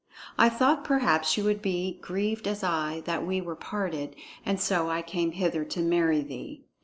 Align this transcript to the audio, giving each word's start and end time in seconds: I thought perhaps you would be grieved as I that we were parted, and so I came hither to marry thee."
I 0.35 0.49
thought 0.49 0.83
perhaps 0.83 1.37
you 1.37 1.43
would 1.43 1.61
be 1.61 1.99
grieved 2.01 2.47
as 2.47 2.63
I 2.63 3.03
that 3.05 3.23
we 3.23 3.39
were 3.39 3.55
parted, 3.55 4.15
and 4.43 4.59
so 4.59 4.89
I 4.89 5.03
came 5.03 5.33
hither 5.33 5.63
to 5.63 5.79
marry 5.81 6.21
thee." 6.21 6.63